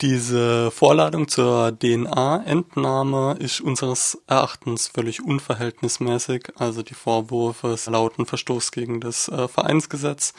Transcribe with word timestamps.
Diese 0.00 0.70
Vorladung 0.70 1.28
zur 1.28 1.78
DNA-Entnahme 1.78 3.36
ist 3.38 3.60
unseres 3.60 4.16
Erachtens 4.26 4.88
völlig 4.88 5.22
unverhältnismäßig. 5.22 6.52
Also 6.56 6.82
die 6.82 6.94
Vorwürfe 6.94 7.76
lauten 7.90 8.24
Verstoß 8.24 8.72
gegen 8.72 9.00
das 9.00 9.28
äh, 9.28 9.46
Vereinsgesetz 9.46 10.32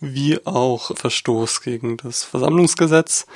wie 0.00 0.46
auch 0.46 0.96
Verstoß 0.96 1.60
gegen 1.62 1.96
das 1.96 2.22
Versammlungsgesetz. 2.22 3.26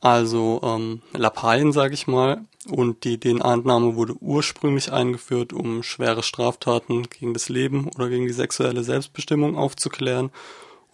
Also 0.00 0.60
ähm, 0.64 1.02
Lappalien, 1.12 1.70
sage 1.72 1.94
ich 1.94 2.08
mal. 2.08 2.44
Und 2.68 3.04
die 3.04 3.20
DNA-Entnahme 3.20 3.94
wurde 3.94 4.14
ursprünglich 4.20 4.92
eingeführt, 4.92 5.52
um 5.52 5.84
schwere 5.84 6.24
Straftaten 6.24 7.04
gegen 7.08 7.34
das 7.34 7.48
Leben 7.48 7.88
oder 7.94 8.08
gegen 8.08 8.26
die 8.26 8.32
sexuelle 8.32 8.82
Selbstbestimmung 8.82 9.56
aufzuklären 9.56 10.30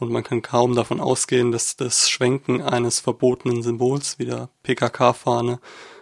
und 0.05 0.13
man 0.13 0.23
kann 0.23 0.43
kaum 0.43 0.75
davon 0.75 1.01
ausgehen, 1.01 1.51
dass 1.51 1.77
das 1.77 2.11
Schwenken 2.11 2.61
eines 2.61 3.01
verbotenen 3.01 3.63
Symbols 3.63 4.19
wie 4.19 4.27
der 4.27 4.49
PKK-Fahne 4.63 5.59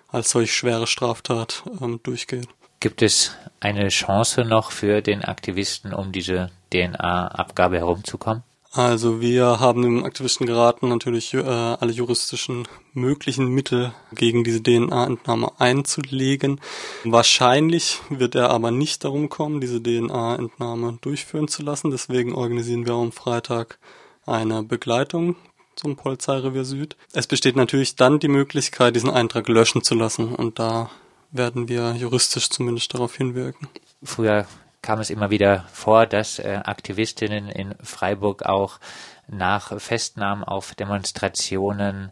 als 0.09 0.31
solch 0.31 0.55
schwere 0.55 0.87
Straftat 0.87 1.63
ähm, 1.81 2.01
durchgeht. 2.03 2.49
Gibt 2.81 3.01
es 3.01 3.37
eine 3.61 3.89
Chance 3.89 4.45
noch 4.45 4.73
für 4.73 5.03
den 5.03 5.23
Aktivisten, 5.23 5.95
um 5.95 6.11
diese 6.11 6.51
DNA-Abgabe 6.73 7.79
herumzukommen? 7.79 8.43
Also 8.75 9.21
wir 9.21 9.61
haben 9.61 9.83
dem 9.83 10.03
Aktivisten 10.03 10.47
geraten, 10.47 10.89
natürlich 10.89 11.35
äh, 11.35 11.41
alle 11.43 11.93
juristischen 11.93 12.67
möglichen 12.95 13.49
Mittel 13.49 13.93
gegen 14.15 14.45
diese 14.45 14.63
DNA-Entnahme 14.63 15.53
einzulegen. 15.59 16.59
Wahrscheinlich 17.05 18.01
wird 18.09 18.35
er 18.35 18.49
aber 18.49 18.71
nicht 18.71 19.05
darum 19.05 19.29
kommen, 19.29 19.61
diese 19.61 19.83
DNA-Entnahme 19.83 20.99
durchführen 21.03 21.49
zu 21.49 21.63
lassen. 21.63 21.91
Deswegen 21.91 22.35
organisieren 22.35 22.87
wir 22.87 22.95
am 22.95 23.13
Freitag 23.13 23.79
eine 24.25 24.63
Begleitung 24.63 25.37
zum 25.77 25.97
Polizeirevier 25.97 26.65
Süd. 26.65 26.97
Es 27.13 27.27
besteht 27.27 27.57
natürlich 27.57 27.97
dann 27.97 28.21
die 28.21 28.29
Möglichkeit, 28.29 28.97
diesen 28.97 29.11
Eintrag 29.11 29.49
löschen 29.49 29.83
zu 29.83 29.95
lassen 29.95 30.35
und 30.35 30.59
da 30.59 30.91
werden 31.31 31.69
wir 31.69 31.95
juristisch 31.95 32.49
zumindest 32.49 32.95
darauf 32.95 33.17
hinwirken. 33.17 33.69
Früher 34.03 34.47
kam 34.83 34.99
es 34.99 35.11
immer 35.11 35.31
wieder 35.31 35.65
vor, 35.73 36.07
dass 36.07 36.39
äh, 36.39 36.61
Aktivistinnen 36.65 37.49
in 37.49 37.75
Freiburg 37.83 38.43
auch 38.43 38.81
nach 39.29 39.81
Festnahmen 39.81 40.45
auf 40.45 40.75
Demonstrationen 40.75 42.11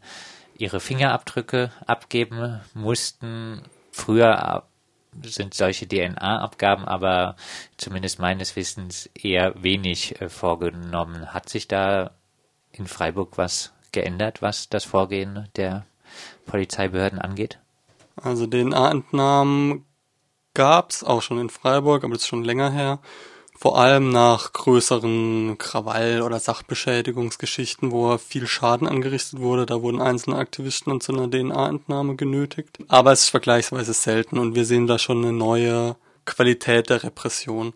ihre 0.57 0.81
Fingerabdrücke 0.81 1.73
abgeben 1.87 2.61
mussten. 2.73 3.63
Früher 3.91 4.63
sind 5.23 5.55
solche 5.55 5.89
DNA-Abgaben 5.89 6.85
aber 6.85 7.35
zumindest 7.77 8.21
meines 8.21 8.55
Wissens 8.55 9.11
eher 9.15 9.61
wenig 9.63 10.21
äh, 10.21 10.29
vorgenommen. 10.29 11.35
Hat 11.35 11.49
sich 11.49 11.67
da 11.67 12.13
in 12.71 12.87
Freiburg 12.87 13.37
was 13.37 13.73
geändert, 13.91 14.43
was 14.43 14.69
das 14.69 14.85
Vorgehen 14.85 15.49
der 15.57 15.85
Polizeibehörden 16.47 17.19
angeht? 17.19 17.59
Also 18.23 18.47
DNA-Entnahmen 18.47 19.85
gab's 20.61 21.03
auch 21.03 21.23
schon 21.23 21.39
in 21.39 21.49
Freiburg, 21.49 22.05
aber 22.05 22.13
das 22.13 22.25
ist 22.25 22.29
schon 22.29 22.45
länger 22.45 22.71
her. 22.71 22.99
Vor 23.59 23.79
allem 23.79 24.11
nach 24.11 24.53
größeren 24.53 25.57
Krawall- 25.57 26.21
oder 26.21 26.39
Sachbeschädigungsgeschichten, 26.39 27.91
wo 27.93 28.19
viel 28.19 28.47
Schaden 28.47 28.87
angerichtet 28.87 29.41
wurde. 29.41 29.65
Da 29.65 29.81
wurden 29.81 30.03
einzelne 30.03 30.37
Aktivisten 30.37 31.01
zu 31.01 31.15
einer 31.15 31.31
DNA-Entnahme 31.31 32.15
genötigt. 32.15 32.77
Aber 32.89 33.11
es 33.11 33.23
ist 33.23 33.31
vergleichsweise 33.31 33.95
selten 33.95 34.39
und 34.39 34.55
wir 34.55 34.67
sehen 34.67 34.87
da 34.87 34.99
schon 34.99 35.25
eine 35.25 35.33
neue 35.33 35.97
Qualität 36.27 36.91
der 36.91 37.05
Repression 37.05 37.73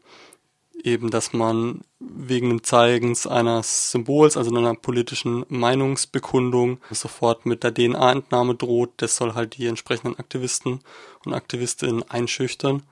eben, 0.84 1.10
dass 1.10 1.32
man 1.32 1.80
wegen 1.98 2.50
dem 2.50 2.62
Zeigens 2.62 3.27
eines 3.27 3.90
Symbols, 3.90 4.36
also 4.36 4.54
einer 4.54 4.74
politischen 4.74 5.44
Meinungsbekundung, 5.48 6.78
sofort 6.91 7.46
mit 7.46 7.64
der 7.64 7.74
DNA-Entnahme 7.74 8.54
droht. 8.54 8.92
Das 8.98 9.16
soll 9.16 9.34
halt 9.34 9.56
die 9.56 9.66
entsprechenden 9.66 10.18
Aktivisten 10.18 10.80
und 11.24 11.34
Aktivistinnen 11.34 12.02
einschüchtern 12.08 12.82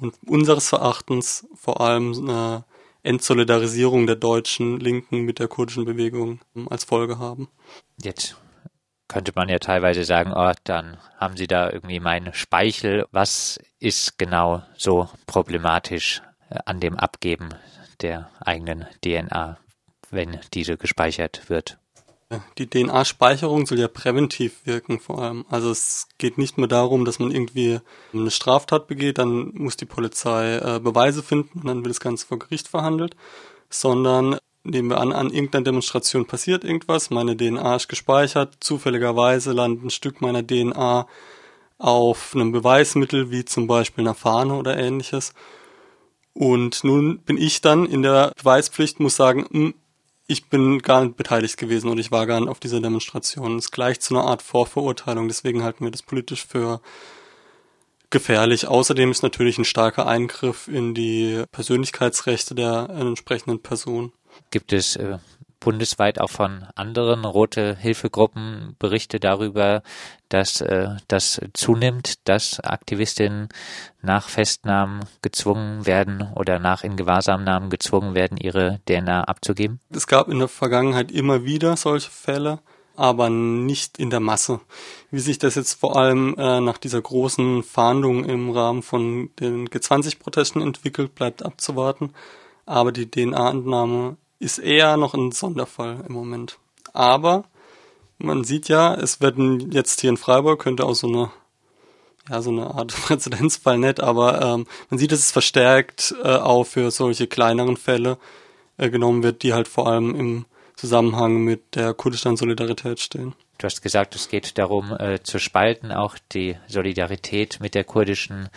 und 0.00 0.14
unseres 0.26 0.72
Erachtens 0.72 1.46
vor 1.54 1.80
allem 1.80 2.12
eine 2.14 2.64
Entsolidarisierung 3.02 4.06
der 4.06 4.16
deutschen 4.16 4.80
Linken 4.80 5.20
mit 5.22 5.38
der 5.38 5.48
kurdischen 5.48 5.84
Bewegung 5.84 6.40
als 6.70 6.84
Folge 6.84 7.18
haben. 7.18 7.48
Jetzt 8.02 8.36
könnte 9.08 9.32
man 9.34 9.50
ja 9.50 9.58
teilweise 9.58 10.04
sagen, 10.04 10.32
oh, 10.34 10.52
dann 10.64 10.96
haben 11.18 11.36
sie 11.36 11.46
da 11.46 11.70
irgendwie 11.70 12.00
meinen 12.00 12.32
Speichel. 12.32 13.06
Was 13.12 13.60
ist 13.78 14.18
genau 14.18 14.62
so 14.76 15.08
problematisch 15.26 16.22
äh, 16.22 16.33
an 16.64 16.80
dem 16.80 16.96
Abgeben 16.96 17.50
der 18.00 18.30
eigenen 18.40 18.86
DNA, 19.04 19.58
wenn 20.10 20.38
diese 20.52 20.76
gespeichert 20.76 21.48
wird. 21.48 21.78
Die 22.58 22.68
DNA-Speicherung 22.68 23.66
soll 23.66 23.78
ja 23.78 23.88
präventiv 23.88 24.64
wirken 24.64 24.98
vor 24.98 25.20
allem. 25.22 25.44
Also 25.50 25.70
es 25.70 26.08
geht 26.18 26.38
nicht 26.38 26.58
mehr 26.58 26.68
darum, 26.68 27.04
dass 27.04 27.18
man 27.18 27.30
irgendwie 27.30 27.80
eine 28.12 28.30
Straftat 28.30 28.86
begeht, 28.86 29.18
dann 29.18 29.52
muss 29.54 29.76
die 29.76 29.84
Polizei 29.84 30.56
äh, 30.56 30.80
Beweise 30.80 31.22
finden 31.22 31.60
und 31.60 31.66
dann 31.66 31.84
wird 31.84 31.90
das 31.90 32.00
Ganze 32.00 32.26
vor 32.26 32.38
Gericht 32.38 32.68
verhandelt, 32.68 33.14
sondern 33.70 34.38
nehmen 34.64 34.88
wir 34.88 35.00
an, 35.00 35.12
an 35.12 35.30
irgendeiner 35.30 35.64
Demonstration 35.64 36.26
passiert 36.26 36.64
irgendwas, 36.64 37.10
meine 37.10 37.36
DNA 37.36 37.76
ist 37.76 37.88
gespeichert, 37.88 38.56
zufälligerweise 38.60 39.52
landet 39.52 39.84
ein 39.84 39.90
Stück 39.90 40.20
meiner 40.20 40.44
DNA 40.44 41.06
auf 41.78 42.34
einem 42.34 42.52
Beweismittel 42.52 43.30
wie 43.30 43.44
zum 43.44 43.66
Beispiel 43.66 44.04
einer 44.04 44.14
Fahne 44.14 44.54
oder 44.54 44.76
ähnliches 44.78 45.34
und 46.34 46.84
nun 46.84 47.18
bin 47.20 47.36
ich 47.36 47.60
dann 47.60 47.86
in 47.86 48.02
der 48.02 48.32
Beweispflicht, 48.36 49.00
muss 49.00 49.16
sagen, 49.16 49.46
hm, 49.50 49.74
ich 50.26 50.48
bin 50.48 50.80
gar 50.80 51.04
nicht 51.04 51.16
beteiligt 51.16 51.56
gewesen 51.56 51.88
und 51.90 51.98
ich 51.98 52.10
war 52.10 52.26
gar 52.26 52.40
nicht 52.40 52.48
auf 52.48 52.60
dieser 52.60 52.80
Demonstration. 52.80 53.56
Das 53.56 53.66
ist 53.66 53.70
gleich 53.70 54.00
zu 54.00 54.14
einer 54.14 54.24
Art 54.24 54.42
Vorverurteilung, 54.42 55.28
deswegen 55.28 55.62
halten 55.62 55.84
wir 55.84 55.90
das 55.90 56.02
politisch 56.02 56.44
für 56.46 56.80
gefährlich. 58.10 58.66
Außerdem 58.66 59.10
ist 59.10 59.22
natürlich 59.22 59.58
ein 59.58 59.64
starker 59.64 60.06
Eingriff 60.06 60.68
in 60.68 60.94
die 60.94 61.44
Persönlichkeitsrechte 61.52 62.54
der 62.54 62.88
entsprechenden 62.90 63.60
Person. 63.60 64.12
Gibt 64.50 64.72
es 64.72 64.96
äh, 64.96 65.18
bundesweit 65.64 66.20
auch 66.20 66.30
von 66.30 66.66
anderen 66.74 67.24
Rote 67.24 67.74
Hilfegruppen 67.74 68.76
Berichte 68.78 69.18
darüber, 69.18 69.82
dass 70.28 70.60
äh, 70.60 70.90
das 71.08 71.40
zunimmt, 71.54 72.28
dass 72.28 72.60
Aktivistinnen 72.60 73.48
nach 74.02 74.28
Festnahmen 74.28 75.06
gezwungen 75.22 75.86
werden 75.86 76.28
oder 76.36 76.58
nach 76.58 76.84
in 76.84 76.96
Gewahrsamnahmen 76.96 77.70
gezwungen 77.70 78.14
werden, 78.14 78.36
ihre 78.36 78.80
DNA 78.86 79.24
abzugeben? 79.24 79.80
Es 79.90 80.06
gab 80.06 80.28
in 80.28 80.38
der 80.38 80.48
Vergangenheit 80.48 81.10
immer 81.10 81.44
wieder 81.44 81.78
solche 81.78 82.10
Fälle, 82.10 82.58
aber 82.94 83.30
nicht 83.30 83.98
in 83.98 84.10
der 84.10 84.20
Masse. 84.20 84.60
Wie 85.10 85.20
sich 85.20 85.38
das 85.38 85.54
jetzt 85.54 85.80
vor 85.80 85.96
allem 85.96 86.34
äh, 86.36 86.60
nach 86.60 86.76
dieser 86.76 87.00
großen 87.00 87.62
Fahndung 87.62 88.26
im 88.26 88.50
Rahmen 88.50 88.82
von 88.82 89.30
den 89.40 89.68
G20-Protesten 89.68 90.60
entwickelt, 90.60 91.14
bleibt 91.14 91.42
abzuwarten. 91.42 92.12
Aber 92.66 92.92
die 92.92 93.10
DNA-Entnahme 93.10 94.16
ist 94.38 94.58
eher 94.58 94.96
noch 94.96 95.14
ein 95.14 95.32
Sonderfall 95.32 96.04
im 96.06 96.14
Moment. 96.14 96.58
Aber 96.92 97.44
man 98.18 98.44
sieht 98.44 98.68
ja, 98.68 98.94
es 98.94 99.20
werden 99.20 99.70
jetzt 99.72 100.00
hier 100.00 100.10
in 100.10 100.16
Freiburg 100.16 100.62
könnte 100.62 100.84
auch 100.84 100.94
so 100.94 101.08
eine 101.08 101.30
ja 102.28 102.40
so 102.40 102.50
eine 102.50 102.74
Art 102.74 102.88
Präzedenzfall 103.06 103.78
nicht, 103.78 104.00
aber 104.00 104.40
ähm, 104.40 104.66
man 104.90 104.98
sieht, 104.98 105.12
dass 105.12 105.20
es 105.20 105.30
verstärkt 105.30 106.14
äh, 106.22 106.36
auch 106.36 106.64
für 106.64 106.90
solche 106.90 107.26
kleineren 107.26 107.76
Fälle 107.76 108.18
äh, 108.76 108.90
genommen 108.90 109.22
wird, 109.22 109.42
die 109.42 109.52
halt 109.52 109.68
vor 109.68 109.88
allem 109.88 110.14
im 110.14 110.46
Zusammenhang 110.76 111.44
mit 111.44 111.76
der 111.76 111.94
kurdischen 111.94 112.36
Solidarität 112.36 113.00
stehen. 113.00 113.34
Du 113.58 113.66
hast 113.66 113.82
gesagt, 113.82 114.14
es 114.16 114.28
geht 114.28 114.58
darum 114.58 114.96
äh, 114.98 115.22
zu 115.22 115.38
spalten, 115.38 115.92
auch 115.92 116.16
die 116.32 116.56
Solidarität 116.66 117.58
mit 117.60 117.74
der 117.74 117.84
kurdischen 117.84 118.48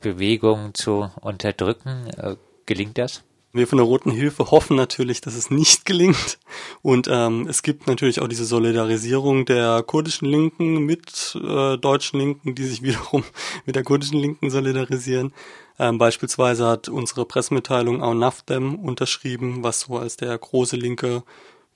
Bewegung 0.00 0.74
zu 0.74 1.10
unterdrücken. 1.20 2.06
Äh, 2.16 2.36
gelingt 2.64 2.98
das? 2.98 3.24
Wir 3.56 3.66
von 3.66 3.78
der 3.78 3.86
Roten 3.86 4.10
Hilfe 4.10 4.50
hoffen 4.50 4.76
natürlich, 4.76 5.22
dass 5.22 5.34
es 5.34 5.50
nicht 5.50 5.86
gelingt. 5.86 6.38
Und 6.82 7.08
ähm, 7.10 7.46
es 7.48 7.62
gibt 7.62 7.86
natürlich 7.86 8.20
auch 8.20 8.28
diese 8.28 8.44
Solidarisierung 8.44 9.46
der 9.46 9.82
kurdischen 9.82 10.28
Linken 10.28 10.80
mit 10.80 11.34
äh, 11.42 11.78
deutschen 11.78 12.20
Linken, 12.20 12.54
die 12.54 12.64
sich 12.64 12.82
wiederum 12.82 13.24
mit 13.64 13.74
der 13.74 13.82
kurdischen 13.82 14.18
Linken 14.18 14.50
solidarisieren. 14.50 15.32
Ähm, 15.78 15.98
beispielsweise 15.98 16.66
hat 16.66 16.88
unsere 16.88 17.24
Pressemitteilung 17.24 18.02
auch 18.02 18.14
NAFDEM 18.14 18.74
unterschrieben, 18.74 19.62
was 19.62 19.80
so 19.80 19.96
als 19.96 20.16
der 20.16 20.36
große 20.36 20.76
linke 20.76 21.22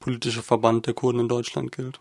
politische 0.01 0.43
Verband 0.43 0.87
der 0.87 0.95
Kurden 0.95 1.21
in 1.21 1.29
Deutschland 1.29 1.73
gilt. 1.73 2.01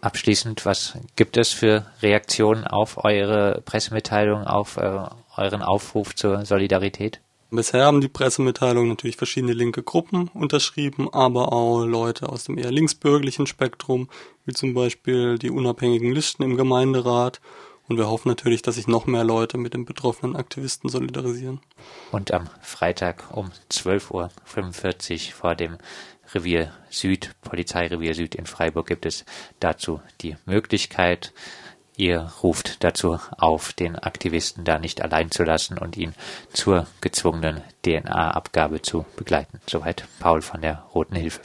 Abschließend, 0.00 0.64
was 0.64 0.96
gibt 1.16 1.36
es 1.36 1.52
für 1.52 1.86
Reaktionen 2.02 2.66
auf 2.66 3.02
eure 3.04 3.62
Pressemitteilung, 3.64 4.44
auf 4.44 4.76
äh, 4.76 5.00
euren 5.36 5.62
Aufruf 5.62 6.14
zur 6.14 6.44
Solidarität? 6.44 7.20
Bisher 7.50 7.86
haben 7.86 8.02
die 8.02 8.08
Pressemitteilungen 8.08 8.90
natürlich 8.90 9.16
verschiedene 9.16 9.54
linke 9.54 9.82
Gruppen 9.82 10.28
unterschrieben, 10.28 11.08
aber 11.12 11.52
auch 11.52 11.84
Leute 11.84 12.28
aus 12.28 12.44
dem 12.44 12.58
eher 12.58 12.70
linksbürgerlichen 12.70 13.46
Spektrum, 13.46 14.10
wie 14.44 14.52
zum 14.52 14.74
Beispiel 14.74 15.38
die 15.38 15.50
unabhängigen 15.50 16.12
Listen 16.12 16.42
im 16.42 16.58
Gemeinderat. 16.58 17.40
Und 17.88 17.96
wir 17.96 18.08
hoffen 18.08 18.28
natürlich, 18.28 18.60
dass 18.60 18.74
sich 18.74 18.86
noch 18.86 19.06
mehr 19.06 19.24
Leute 19.24 19.56
mit 19.56 19.72
den 19.72 19.86
betroffenen 19.86 20.36
Aktivisten 20.36 20.90
solidarisieren. 20.90 21.60
Und 22.12 22.32
am 22.32 22.50
Freitag 22.60 23.24
um 23.34 23.50
12.45 23.70 24.10
Uhr 24.12 25.34
vor 25.34 25.54
dem 25.54 25.78
Revier 26.34 26.72
Süd, 26.90 27.34
Polizeirevier 27.40 28.14
Süd 28.14 28.34
in 28.34 28.44
Freiburg 28.44 28.88
gibt 28.88 29.06
es 29.06 29.24
dazu 29.58 30.02
die 30.20 30.36
Möglichkeit. 30.44 31.32
Ihr 31.98 32.30
ruft 32.44 32.84
dazu 32.84 33.18
auf, 33.38 33.72
den 33.72 33.96
Aktivisten 33.98 34.62
da 34.62 34.78
nicht 34.78 35.02
allein 35.02 35.32
zu 35.32 35.42
lassen 35.42 35.78
und 35.78 35.96
ihn 35.96 36.14
zur 36.52 36.86
gezwungenen 37.00 37.60
DNA-Abgabe 37.84 38.82
zu 38.82 39.04
begleiten. 39.16 39.60
Soweit 39.66 40.04
Paul 40.20 40.40
von 40.40 40.60
der 40.60 40.84
Roten 40.94 41.16
Hilfe. 41.16 41.40